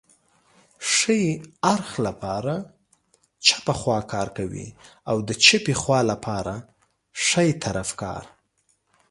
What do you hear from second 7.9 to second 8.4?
کار